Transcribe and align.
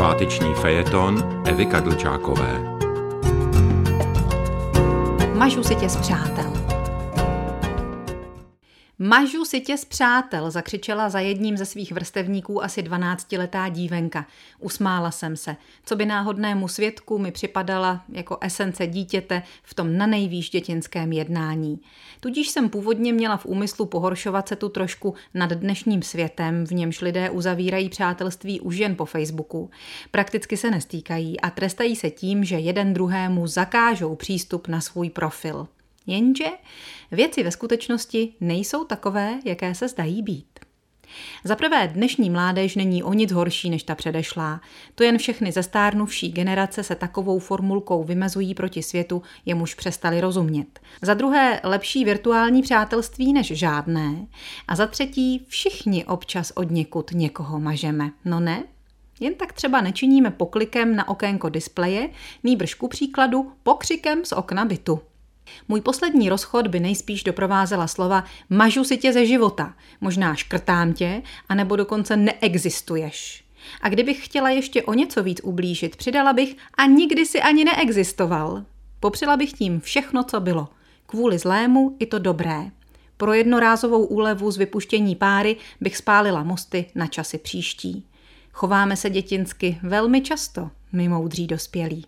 Sváteční 0.00 0.54
fejeton 0.54 1.42
Evy 1.44 1.66
Kadlčákové. 1.66 2.76
Mažu 5.34 5.62
si 5.62 5.74
tě 5.74 5.88
z 5.88 5.96
přátel. 5.96 6.69
Mažu 9.02 9.44
si 9.44 9.60
tě 9.60 9.76
z 9.76 9.84
přátel, 9.84 10.50
zakřičela 10.50 11.08
za 11.08 11.20
jedním 11.20 11.56
ze 11.56 11.66
svých 11.66 11.92
vrstevníků 11.92 12.64
asi 12.64 12.82
12-letá 12.82 13.70
dívenka. 13.70 14.26
Usmála 14.58 15.10
jsem 15.10 15.36
se. 15.36 15.56
Co 15.84 15.96
by 15.96 16.06
náhodnému 16.06 16.68
svědku 16.68 17.18
mi 17.18 17.32
připadala 17.32 18.04
jako 18.12 18.38
esence 18.40 18.86
dítěte 18.86 19.42
v 19.62 19.74
tom 19.74 19.96
na 19.96 20.06
nejvýš 20.06 20.50
dětinském 20.50 21.12
jednání. 21.12 21.80
Tudíž 22.20 22.48
jsem 22.48 22.68
původně 22.68 23.12
měla 23.12 23.36
v 23.36 23.46
úmyslu 23.46 23.86
pohoršovat 23.86 24.48
se 24.48 24.56
tu 24.56 24.68
trošku 24.68 25.14
nad 25.34 25.50
dnešním 25.50 26.02
světem, 26.02 26.66
v 26.66 26.72
němž 26.72 27.00
lidé 27.00 27.30
uzavírají 27.30 27.88
přátelství 27.88 28.60
už 28.60 28.76
jen 28.76 28.96
po 28.96 29.04
Facebooku. 29.04 29.70
Prakticky 30.10 30.56
se 30.56 30.70
nestýkají 30.70 31.40
a 31.40 31.50
trestají 31.50 31.96
se 31.96 32.10
tím, 32.10 32.44
že 32.44 32.58
jeden 32.58 32.94
druhému 32.94 33.46
zakážou 33.46 34.14
přístup 34.14 34.68
na 34.68 34.80
svůj 34.80 35.10
profil. 35.10 35.66
Jenže 36.06 36.46
věci 37.10 37.42
ve 37.42 37.50
skutečnosti 37.50 38.34
nejsou 38.40 38.84
takové, 38.84 39.38
jaké 39.44 39.74
se 39.74 39.88
zdají 39.88 40.22
být. 40.22 40.46
Za 41.44 41.56
prvé, 41.56 41.88
dnešní 41.88 42.30
mládež 42.30 42.76
není 42.76 43.02
o 43.02 43.12
nic 43.12 43.32
horší 43.32 43.70
než 43.70 43.82
ta 43.82 43.94
předešlá. 43.94 44.60
To 44.94 45.04
jen 45.04 45.18
všechny 45.18 45.52
zestárnuvší 45.52 46.32
generace 46.32 46.82
se 46.82 46.94
takovou 46.94 47.38
formulkou 47.38 48.04
vymezují 48.04 48.54
proti 48.54 48.82
světu, 48.82 49.22
jemuž 49.46 49.74
přestali 49.74 50.20
rozumět. 50.20 50.80
Za 51.02 51.14
druhé, 51.14 51.60
lepší 51.64 52.04
virtuální 52.04 52.62
přátelství 52.62 53.32
než 53.32 53.46
žádné. 53.46 54.26
A 54.68 54.76
za 54.76 54.86
třetí, 54.86 55.46
všichni 55.48 56.04
občas 56.04 56.52
od 56.54 56.70
někud 56.70 57.10
někoho 57.14 57.60
mažeme. 57.60 58.10
No 58.24 58.40
ne? 58.40 58.64
Jen 59.20 59.34
tak 59.34 59.52
třeba 59.52 59.80
nečiníme 59.80 60.30
poklikem 60.30 60.96
na 60.96 61.08
okénko 61.08 61.48
displeje, 61.48 62.08
nýbrž 62.44 62.74
ku 62.74 62.88
příkladu 62.88 63.52
pokřikem 63.62 64.24
z 64.24 64.32
okna 64.32 64.64
bytu. 64.64 65.00
Můj 65.68 65.80
poslední 65.80 66.28
rozchod 66.28 66.66
by 66.66 66.80
nejspíš 66.80 67.24
doprovázela 67.24 67.86
slova 67.86 68.24
mažu 68.50 68.84
si 68.84 68.96
tě 68.96 69.12
ze 69.12 69.26
života, 69.26 69.74
možná 70.00 70.34
škrtám 70.34 70.92
tě, 70.92 71.22
anebo 71.48 71.76
dokonce 71.76 72.16
neexistuješ. 72.16 73.44
A 73.82 73.88
kdybych 73.88 74.24
chtěla 74.24 74.50
ještě 74.50 74.82
o 74.82 74.94
něco 74.94 75.22
víc 75.22 75.40
ublížit, 75.44 75.96
přidala 75.96 76.32
bych 76.32 76.56
a 76.74 76.86
nikdy 76.86 77.26
si 77.26 77.40
ani 77.40 77.64
neexistoval. 77.64 78.64
Popřela 79.00 79.36
bych 79.36 79.52
tím 79.52 79.80
všechno, 79.80 80.24
co 80.24 80.40
bylo. 80.40 80.68
Kvůli 81.06 81.38
zlému 81.38 81.96
i 81.98 82.06
to 82.06 82.18
dobré. 82.18 82.70
Pro 83.16 83.32
jednorázovou 83.32 84.04
úlevu 84.04 84.50
z 84.50 84.56
vypuštění 84.56 85.16
páry 85.16 85.56
bych 85.80 85.96
spálila 85.96 86.42
mosty 86.42 86.84
na 86.94 87.06
časy 87.06 87.38
příští. 87.38 88.06
Chováme 88.52 88.96
se 88.96 89.10
dětinsky 89.10 89.78
velmi 89.82 90.20
často, 90.20 90.70
my 90.92 91.08
moudří 91.08 91.46
dospělí. 91.46 92.06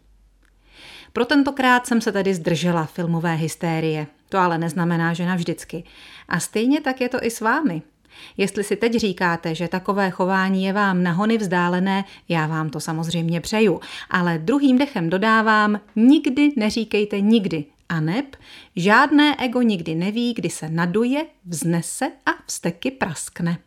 Pro 1.13 1.25
tentokrát 1.25 1.87
jsem 1.87 2.01
se 2.01 2.13
tedy 2.13 2.35
zdržela 2.35 2.85
filmové 2.85 3.35
hystérie. 3.35 4.07
To 4.29 4.39
ale 4.39 4.59
neznamená, 4.59 5.15
že 5.15 5.27
navždycky. 5.27 5.85
A 6.29 6.41
stejně 6.41 6.81
tak 6.81 7.01
je 7.01 7.09
to 7.09 7.25
i 7.25 7.31
s 7.31 7.41
vámi. 7.41 7.83
Jestli 8.37 8.65
si 8.65 8.77
teď 8.77 8.95
říkáte, 8.95 9.55
že 9.55 9.69
takové 9.69 10.11
chování 10.11 10.65
je 10.65 10.73
vám 10.73 11.03
nahony 11.03 11.39
vzdálené, 11.39 12.05
já 12.29 12.47
vám 12.47 12.71
to 12.71 12.81
samozřejmě 12.81 13.41
přeju. 13.41 13.81
Ale 14.11 14.39
druhým 14.39 14.79
dechem 14.79 15.11
dodávám, 15.11 15.81
nikdy 15.97 16.53
neříkejte 16.57 17.21
nikdy. 17.21 17.65
A 17.89 18.01
neb, 18.01 18.37
žádné 18.77 19.37
ego 19.39 19.63
nikdy 19.63 19.95
neví, 19.95 20.35
kdy 20.35 20.51
se 20.51 20.69
naduje, 20.69 21.27
vznese 21.47 22.13
a 22.27 22.31
vsteky 22.47 22.91
praskne. 22.91 23.59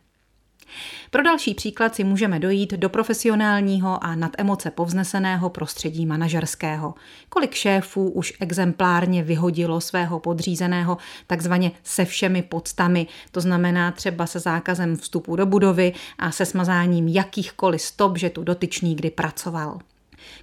Pro 1.11 1.23
další 1.23 1.53
příklad 1.53 1.95
si 1.95 2.03
můžeme 2.03 2.39
dojít 2.39 2.73
do 2.73 2.89
profesionálního 2.89 4.03
a 4.03 4.16
nad 4.16 4.31
emoce 4.38 4.72
povzneseného 4.72 5.50
prostředí 5.50 6.06
manažerského. 6.06 6.94
Kolik 7.30 7.53
šéfů 7.53 8.09
už 8.09 8.34
exemplárně 8.39 9.23
vyhodilo 9.23 9.81
svého 9.81 10.20
podřízeného 10.20 10.97
takzvaně 11.28 11.72
se 11.84 12.06
všemi 12.06 12.41
podstami, 12.41 13.07
to 13.31 13.41
znamená 13.41 13.91
třeba 13.91 14.25
se 14.25 14.40
zákazem 14.40 14.97
vstupu 14.97 15.35
do 15.35 15.46
budovy 15.46 15.94
a 16.19 16.31
se 16.31 16.46
smazáním 16.46 17.08
jakýchkoliv 17.08 17.81
stop, 17.81 18.18
že 18.18 18.29
tu 18.29 18.44
dotyčný 18.44 18.96
kdy 18.96 19.09
pracoval. 19.09 19.79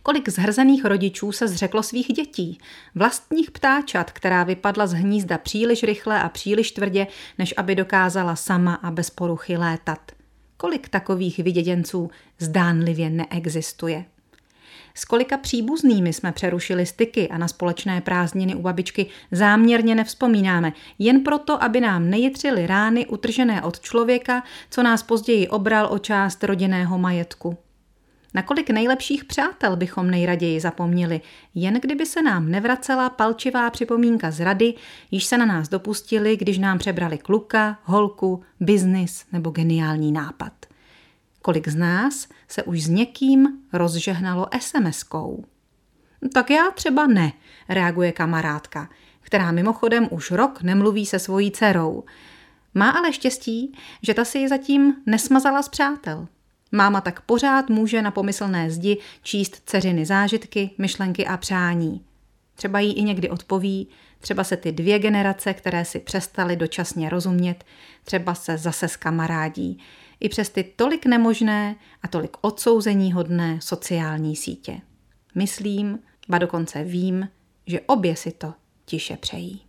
Kolik 0.03 0.29
zhrzených 0.29 0.85
rodičů 0.85 1.33
se 1.33 1.49
zřeklo 1.49 1.83
svých 1.83 2.07
dětí, 2.07 2.59
vlastních 2.95 3.51
ptáčat, 3.51 4.11
která 4.11 4.45
vypadla 4.45 4.87
z 4.87 4.93
hnízda 4.93 5.39
příliš 5.39 5.83
rychle 5.83 6.23
a 6.23 6.29
příliš 6.29 6.73
tvrdě, 6.73 7.07
než 7.39 7.55
aby 7.57 7.75
dokázala 7.75 8.37
sama 8.37 8.75
a 8.75 8.91
bez 8.91 9.11
poruchy 9.11 9.57
létat. 9.57 10.13
Kolik 10.63 10.89
takových 10.89 11.39
vyděděnců 11.39 12.11
zdánlivě 12.39 13.11
neexistuje? 13.11 14.05
S 14.95 15.05
kolika 15.05 15.37
příbuznými 15.37 16.13
jsme 16.13 16.33
přerušili 16.33 16.87
styky 16.87 17.29
a 17.29 17.39
na 17.39 17.49
společné 17.49 18.01
prázdniny 18.01 18.55
u 18.55 18.63
babičky 18.63 19.07
záměrně 19.31 19.95
nevzpomínáme, 19.95 20.73
jen 20.99 21.21
proto, 21.21 21.63
aby 21.65 21.81
nám 21.81 22.11
nejitřily 22.11 22.67
rány 22.67 23.07
utržené 23.07 23.63
od 23.63 23.81
člověka, 23.81 24.43
co 24.71 24.83
nás 24.83 25.03
později 25.03 25.49
obral 25.49 25.89
o 25.91 25.99
část 25.99 26.45
rodinného 26.45 26.99
majetku. 26.99 27.57
Na 28.35 28.43
kolik 28.43 28.71
nejlepších 28.71 29.25
přátel 29.25 29.77
bychom 29.77 30.11
nejraději 30.11 30.61
zapomněli, 30.61 31.21
jen 31.55 31.75
kdyby 31.75 32.07
se 32.07 32.23
nám 32.23 32.51
nevracela 32.51 33.11
palčivá 33.11 33.71
připomínka 33.71 34.31
z 34.31 34.41
rady, 34.41 34.75
již 35.11 35.25
se 35.25 35.39
na 35.39 35.47
nás 35.47 35.69
dopustili, 35.69 36.37
když 36.37 36.59
nám 36.59 36.79
přebrali 36.79 37.19
kluka, 37.19 37.79
holku, 37.83 38.43
biznis 38.61 39.25
nebo 39.33 39.51
geniální 39.51 40.13
nápad. 40.13 40.53
Kolik 41.43 41.69
z 41.69 41.75
nás 41.75 42.29
se 42.49 42.63
už 42.63 42.83
s 42.83 42.89
někým 42.89 43.49
rozžehnalo 43.73 44.47
SMS-kou? 44.47 45.45
Tak 46.35 46.51
já 46.51 46.71
třeba 46.71 47.07
ne, 47.07 47.33
reaguje 47.69 48.13
kamarádka, 48.13 48.89
která 49.21 49.53
mimochodem 49.53 50.09
už 50.11 50.31
rok 50.31 50.63
nemluví 50.63 51.07
se 51.07 51.19
svojí 51.19 51.51
dcerou. 51.51 52.05
Má 52.75 52.91
ale 52.91 53.13
štěstí, 53.13 53.79
že 54.03 54.15
ta 54.15 54.25
si 54.25 54.39
ji 54.39 54.49
zatím 54.49 54.95
nesmazala 55.07 55.63
z 55.63 55.69
přátel. 55.69 56.29
Máma 56.73 57.01
tak 57.01 57.21
pořád 57.21 57.71
může 57.71 58.03
na 58.03 58.11
pomyslné 58.11 58.71
zdi 58.71 58.99
číst 59.23 59.63
dceřiny 59.67 60.07
zážitky, 60.07 60.71
myšlenky 60.79 61.27
a 61.27 61.37
přání. 61.37 62.05
Třeba 62.55 62.81
jí 62.81 62.93
i 62.93 63.03
někdy 63.03 63.31
odpoví, 63.31 63.89
třeba 64.21 64.45
se 64.45 64.57
ty 64.57 64.73
dvě 64.73 64.99
generace, 64.99 65.55
které 65.55 65.85
si 65.85 65.99
přestaly 65.99 66.57
dočasně 66.57 67.09
rozumět, 67.09 67.65
třeba 68.05 68.35
se 68.35 68.59
zase 68.59 68.87
kamarádí. 68.99 69.79
I 70.21 70.29
přes 70.29 70.49
ty 70.49 70.65
tolik 70.77 71.07
nemožné 71.07 71.77
a 72.03 72.09
tolik 72.09 72.37
odsouzení 72.41 73.13
hodné 73.13 73.59
sociální 73.61 74.37
sítě. 74.37 74.81
Myslím, 75.35 75.99
ba 76.29 76.39
dokonce 76.39 76.85
vím, 76.85 77.29
že 77.67 77.81
obě 77.81 78.17
si 78.17 78.31
to 78.33 78.55
tiše 78.85 79.17
přejí. 79.17 79.63